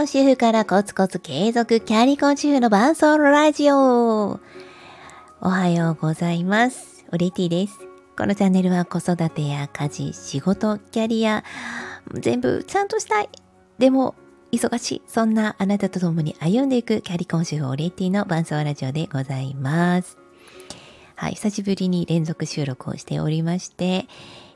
[0.00, 4.40] 業主婦からコツコツ継続キャリコン主婦の伴奏ラジオ。
[5.42, 7.04] おはようございます。
[7.12, 7.78] オレティです。
[8.16, 11.44] このチャンネルは子育てや家事、仕事、キャリア、
[12.14, 13.28] 全部ちゃんとしたい。
[13.78, 14.14] でも、
[14.52, 15.02] 忙しい。
[15.06, 20.16] そんなあなたと共に歩んでいくキャリコン主婦オレティの伴奏ラジオでございます。
[21.14, 24.06] はい、久しぶりに連続収録をしておりまして、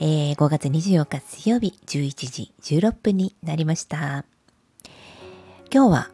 [0.00, 4.26] えー、5月24日水曜日11時16分になりました。
[5.72, 6.10] 今日は、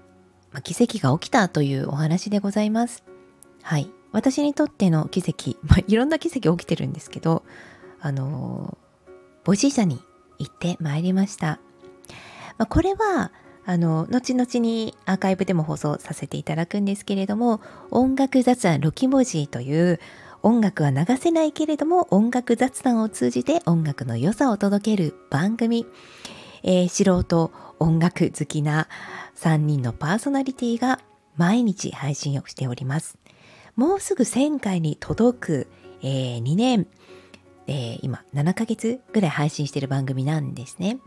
[0.52, 3.04] まあ、奇跡が起きたというお話でございます。
[3.62, 3.90] はい。
[4.12, 7.42] 私にとっての奇跡、 まあ、いろんな奇跡起きてるんですけど、
[8.00, 9.10] あのー、
[9.44, 10.00] Voicy 社に
[10.38, 11.58] 行ってまいりました。
[12.58, 13.32] まあ、これは、
[13.64, 19.98] あの、後々にアーカイブでも放送させていただくんですけれども、音楽雑談ロキ文字という
[20.42, 25.86] 音楽は流せないけれども音楽雑談を通じて音楽の良さを届ける番組、
[26.62, 28.88] えー、素人音楽好きな
[29.36, 31.00] 3人のパーソナリティが
[31.36, 33.18] 毎日配信をしております。
[33.76, 35.66] もうすぐ1000回に届く、
[36.02, 36.86] えー、2年、
[37.66, 40.98] えー、今7ヶ月ぐらい配信している番組なんですね。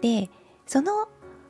[0.00, 0.30] で、
[0.66, 1.08] その、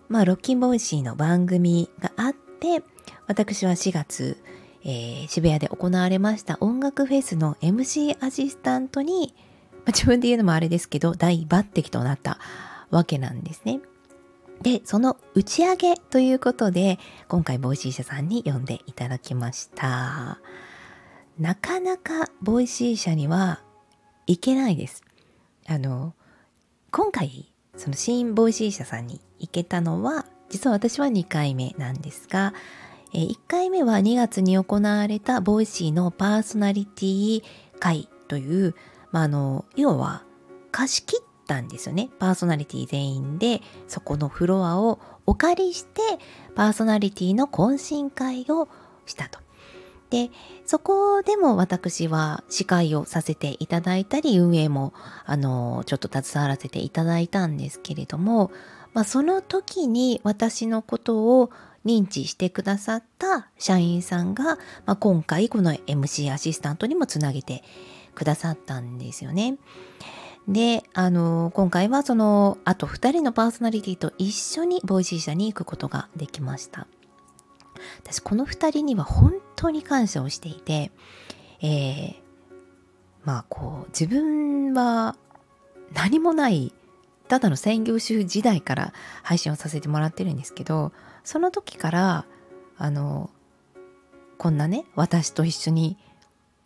[0.09, 2.83] まあ、ロッキン Voicy の番組があって、
[3.27, 4.43] 私は4月、
[4.83, 9.35] えー、渋谷で行われました音楽フェスの MC アシスタントに、
[9.73, 12.39] まあ、自分で言うのもあれですけど、大抜擢となった
[12.91, 13.81] わけなんですね。
[14.63, 20.39] で、その打ち上げということで、今回 Voicy 社さんに呼んでいただきました。
[21.39, 23.63] なかなか Voicy 社には
[24.27, 25.03] 行けないです。
[25.67, 26.15] あの、
[26.91, 32.53] 今回、その新 Voicy 社さんに行けたのは、実は私は2回目なんですが、
[33.15, 37.43] 1回目は2月に行われた Voicy のパーソナリティ
[37.79, 38.75] 会という、
[39.11, 40.23] まあ、あの、要は
[40.71, 42.11] 貸し切ったんですよね。
[42.21, 46.01] パーソナリティ全員でそこのフロアをお借りして
[46.55, 48.69] パーソナリティの懇親会を
[49.05, 49.41] したと。
[50.11, 50.31] で、
[50.65, 54.93] そこでも私は司会をさせていただいたり、運営も、
[55.25, 58.51] あの、ちょっと携わらせていただいたんですけれども、
[58.93, 61.51] まあ、その時に私のことを
[61.85, 67.63] 認知してくださった社員さんが、まあ、今回この MC アシスタントにもつなげて
[68.17, 69.59] くださったんですよね。
[70.49, 76.87] で、あの、今回はその、あと2人のパーソナリティと一緒に Voicy 社に行くことができました。
[78.03, 80.91] 私、この2人には本当に感謝をしていて、
[81.63, 82.15] えー、
[83.25, 85.17] まあこう、自分は
[85.95, 86.73] 何もない
[87.29, 92.27] ただの専業主婦時代から配信をさせてもらってるんですけどその時から
[92.77, 93.31] あの
[94.37, 95.97] こんなね私と一緒に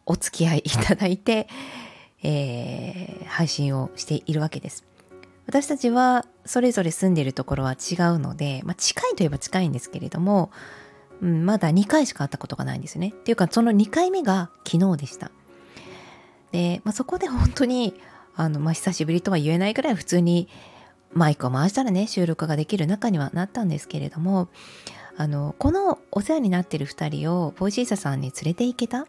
[0.06, 1.48] お付き合いいただいて、
[2.24, 4.84] えー、配信をしているわけです。
[5.46, 10.50] 私たちはそれぞれ住んでいるところは違うので、まあ、近いといえば近いんですけれども、
[11.20, 13.08] うん、まだ2回しか会ったことがないんですね。
[13.08, 15.30] っていうかその2回目が昨日でした。
[16.50, 17.94] で、まあ、そこで本当に
[18.34, 20.48] あの、まあ、久しぶりとは言えないぐらい普通に
[21.12, 24.48] マイクを回したらね、収録ができる仲にはなったんですけれども、
[25.16, 29.06] あの、このお世話になってる2人を Voicy 社さんに連れて行けた。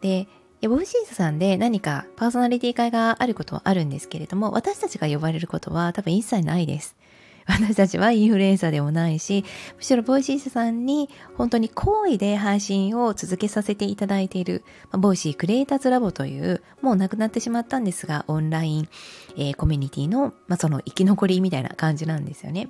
[0.00, 0.26] で、
[0.68, 6.96] Voicy さんで何かパーソナリティ会があることはあるんですけれども、私たちが呼ばれることは多分一切ないです。
[7.48, 9.44] 私たちはインフルエンサーでもないし、
[9.76, 18.88] むしろ Voicy さんに本当に好意で配信を続けさせていただいている、 Voicy クリエイターズラボという、もうなくなってしまったんですが、オンライン、
[19.36, 22.68] えー、コミュニティの、まあ、その生き残りみたいな感じなんですよね。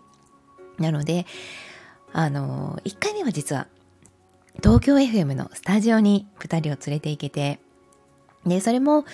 [0.79, 1.27] なので、
[2.12, 3.67] あのー、1回目は実は
[4.62, 7.61] 東京 FM のスタジオに2人を連れて行けて、
[8.47, 9.05] で、それも、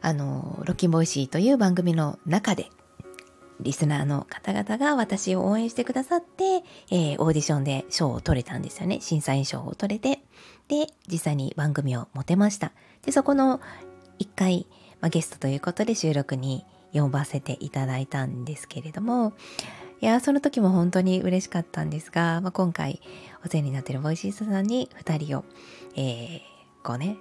[0.00, 2.70] あの、ロッキンボイシーという番組の中で
[3.60, 9.00] リスナーの方々が私を応援してくださって、えー、オーディションで賞を取れたんですよね。
[9.00, 10.20] 審査員賞を取れて、
[10.68, 12.72] で、実際に番組を持てました。
[13.02, 13.60] で、そこの
[14.18, 14.66] 一回、
[15.00, 19.32] まあ、ゲストということで収録に呼ばせていただいたんですけれども、
[20.00, 23.00] いや、その時も本当に嬉しかったんですが、まあ、今回
[23.44, 25.44] お世話になっている Voicy さんに2人を、
[25.96, 26.40] えー、
[26.82, 27.16] こうね、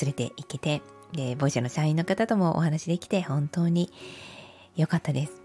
[0.00, 0.80] 連れて行けて、
[1.16, 3.90] で、 Voicy の社員の方ともお話できて本当に
[4.76, 5.42] 良かったです。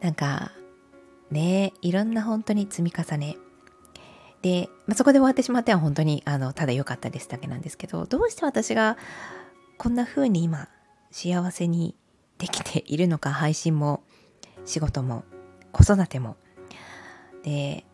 [0.00, 0.52] なんか
[1.30, 3.36] ねいろんな本当に積み重ね
[4.42, 8.96] で、まあ、そこで終わってしまっては本当にあのただ良かったですだけなんですけどどうして私が
[9.78, 10.68] こんな風に今
[11.10, 11.96] 幸せに
[12.38, 14.02] できているのか配信も
[14.64, 15.24] 仕事も
[15.72, 16.36] 子育ても
[17.42, 17.84] で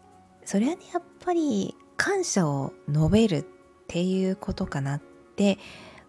[0.44, 3.44] それはねやっぱり感謝を述べるっ
[3.86, 5.02] ていうことかなっ
[5.36, 5.58] て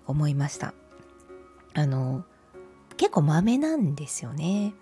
[0.08, 0.74] 思いました。
[1.74, 2.24] あの
[2.98, 4.74] 結構豆なんですよね。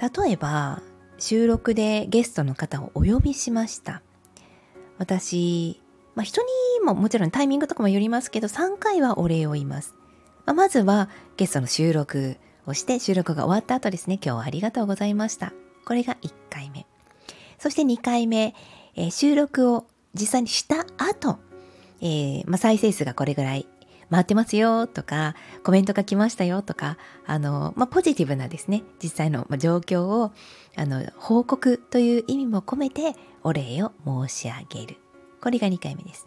[0.00, 0.82] 例えば
[1.18, 4.02] 収録でゲストの方をお呼びしました。
[4.98, 5.80] 私、
[6.14, 6.48] まあ、人に
[6.84, 9.94] ももちろんタイミングとかもよりますけど3回はお礼を言います、
[10.46, 12.36] まあ、まずはゲストの収録
[12.66, 15.52] をして収録が終わった後ですね今日はありがとうございました。
[15.84, 16.86] これが1回目。
[17.58, 18.54] そして2回目、
[18.94, 21.38] えー、収録を実際にした後、
[22.00, 23.66] えー、まあ、再生数がこれぐらい
[24.10, 26.96] 回ってますよとか、コメントが来ましたよとか、
[27.26, 30.32] あの、まあ、ポジティブなですね、実際の状況を、
[30.76, 34.96] あの、報告という意味も込めてお礼を申し上げる。
[35.40, 36.26] これが2回目です。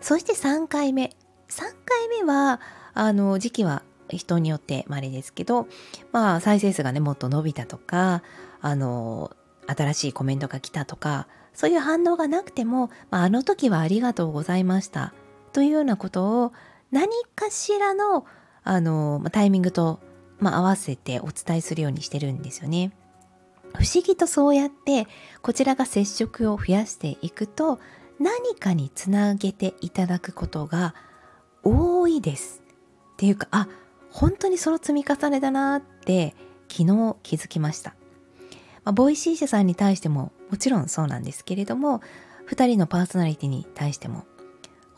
[0.00, 1.16] そして3回目。
[1.48, 2.60] 3回目は、
[2.94, 5.66] あの、時期は人によってまれですけど、
[6.12, 8.22] まあ、再生数がね、もっと伸びたとか、
[8.60, 9.32] あの、
[9.66, 15.12] 新しいコメントが来たとか、そういう反応がなくても、まあ、あの時はありがとうございました
[15.52, 16.52] というようなことを
[16.90, 18.26] 何かしらの
[18.62, 20.00] あのタイミングと、
[20.38, 22.92] まあ、合わせてお伝えするようにしてるんですよね。
[23.74, 25.06] 不思議とそうやって
[25.42, 27.78] こちらが接触を増やしていくと
[28.18, 30.94] 何かにつなげていただくことが
[31.62, 32.62] 多いです。
[33.12, 33.68] っていうかあ
[34.10, 36.34] 本当にその積み重ねだなって
[36.68, 37.94] 昨日気づきました。
[38.84, 42.00] まあ、 Voicy 社さんに対してももちろんそうなんですけれども
[42.48, 44.24] 2人のパーソナリティに対しても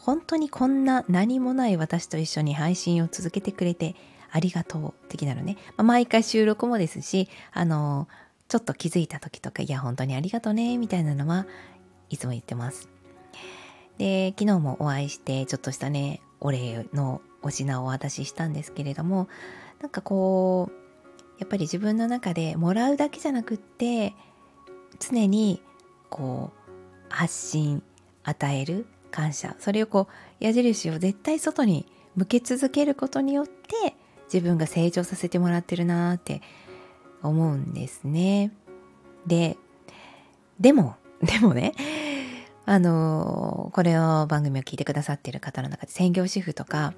[0.04, 3.94] 本当にこんな何もない私と一緒に配信を続けてくれて
[4.32, 8.08] ありがとう的なのね、まあ、毎回収録もですしあの
[8.48, 11.46] ちょっと気づいた時とかいや本当にありがとうねみたいなのは
[12.10, 12.88] いつも言ってます。
[13.98, 19.28] で昨日もお会いしてちょっとしたねお礼のお品をお渡ししたんですけれども
[19.80, 20.72] なんかこう
[21.38, 24.14] やっぱり自分の中でもらうだけじゃなくって
[24.98, 25.62] 常に
[26.10, 26.72] こう
[27.08, 27.82] 発信
[28.24, 31.86] 与える感謝それをこう矢印を絶対外に
[32.16, 33.94] 向け続けることによって
[34.32, 36.42] 自分が成長させてもらってるなって
[37.22, 38.50] 思うんですね。
[39.26, 39.56] で、
[40.58, 41.74] でも、 でもね、
[42.64, 46.94] あのこれを番組を聞いてくださってる方の中で専業主婦とか、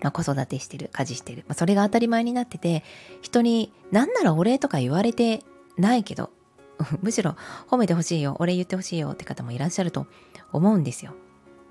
[0.00, 2.82] まあ、子育てしてる、家事してる、まあ、それが当たり前になってて、
[3.20, 5.42] 人に何ならお礼とか言われて
[5.76, 6.30] ないけど、
[7.02, 7.36] むしろ
[7.68, 10.06] 褒めてほしいよ、お礼言ってほしいよって方もいらっしゃると
[10.52, 11.14] 思うんですよ。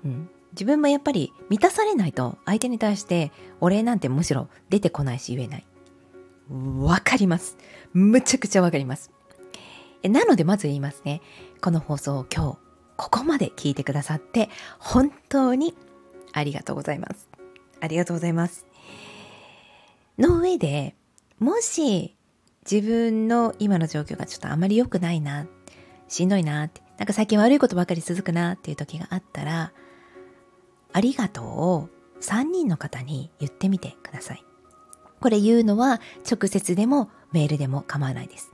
[0.04, 5.66] うん、自分もやっぱり満たされないと相手に対してお礼なんてむしろ出てこないし言えない。
[6.50, 7.56] わかります。
[7.92, 9.10] むちゃくちゃわかります。
[10.02, 11.20] なのでまず言いますね。
[11.60, 12.58] この放送を今日
[12.96, 15.74] ここまで聞いてくださって本当に
[16.32, 17.28] ありがとうございます。
[17.80, 18.66] ありがとうございます。
[20.18, 20.94] の上で
[21.38, 22.14] もし
[22.70, 25.46] 自分の今の状況がちょっとあまり良くないな、
[26.08, 29.72] しんどいなって、なんか最近悪いことばかり続くなっていう時があったら、
[30.92, 31.88] ありがとうを
[32.20, 34.44] 3人の方に言ってみてください。
[35.20, 36.00] これ言うのは
[36.30, 38.52] 直接でもメールでも構わないです。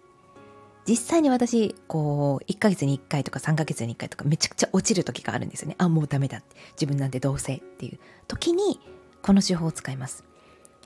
[0.87, 5.75] 実際に私、こう、1ヶ月に1回とか3ヶ月に1回とかめちゃくちゃ落ちる時があるんですよね。
[5.76, 6.43] あ、もうダメだ。
[6.73, 8.81] 自分なんてどうせっていう時に
[9.20, 10.25] この手法を使います。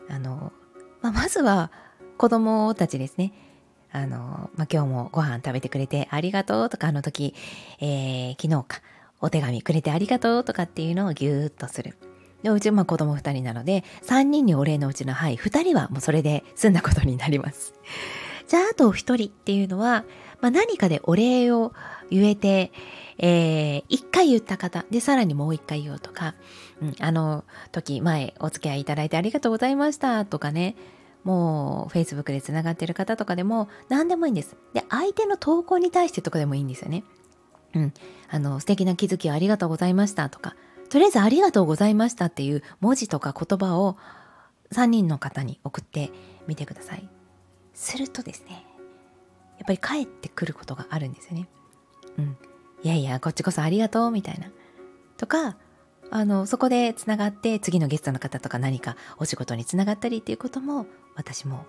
[0.08, 0.52] あの、
[1.02, 1.70] まあ、まずは
[2.18, 3.32] 子供たちですね。
[3.92, 7.34] あの、まあ、今日もご飯食べてくれてありがとうとか、あの時、
[7.78, 8.82] えー、昨日か、
[9.22, 11.96] お手紙くれてありがとうとかっていうのをぎゅーっとする。
[12.42, 17.72] でうちまあ子供2人なので3人にお礼のうちのはい2人はもうそれで済んだことになります。
[18.48, 20.04] じゃああと1人っていうのは、
[20.40, 21.72] まあ、何かでお礼を
[22.10, 22.72] 言えて、
[23.18, 26.34] えー、1回言った方でさらにもう1回言おうとか、
[26.82, 30.74] うん、あの時前お付き合いいただいてありがとうございましたとかね
[31.24, 34.56] もう Facebook でつながってる方とかでも何でもいいんです。
[34.74, 37.04] で相手の投稿に対してとかでもいいんですよね。
[37.74, 37.94] うん、
[38.28, 40.54] あの素敵な気づきをありがとうございましたとか
[40.90, 43.96] とりあえずありがとうございましたっていう文字とか言葉を
[44.72, 46.10] 3人の方に送って
[46.46, 47.08] みてください。
[47.74, 48.66] するとですね
[49.58, 51.48] やっぱり帰ってくることがあるんですよね。
[52.18, 52.36] うん。
[52.82, 54.50] いやいやこっちこそありがとうみたいな。
[55.16, 55.56] とか
[56.10, 61.64] あのそこでつながって次のゲストの方とか何かお仕事につながったりっていうことも私も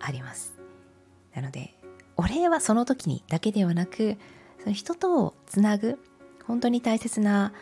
[0.00, 0.54] あります。
[1.34, 1.74] なので
[2.16, 4.16] お礼はその時にだけではなく
[4.62, 5.98] その人とつなぐ
[6.46, 7.52] 本当に大切な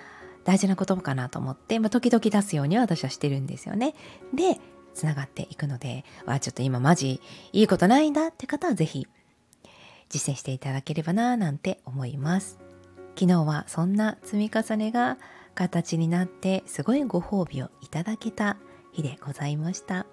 [0.44, 3.94] 大事な言葉かなと思って、まあ、時々出すように私はしてるんですよね。
[4.34, 4.58] で
[4.94, 7.20] つながっていくのでわちょっと今マジ
[7.52, 9.06] いいことないんだって方は是非
[10.08, 12.58] 実践していただければななんて思います。
[13.14, 15.18] 昨日はそんな積み重ねが
[15.54, 18.56] 形になってすごいご褒美をいただけた
[18.92, 20.06] 日でございました。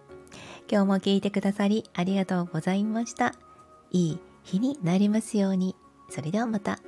[0.70, 3.34] 今日も聞いてくださりありがとうございました。
[3.92, 5.76] いい日になりますように。
[6.10, 6.80] それではまた。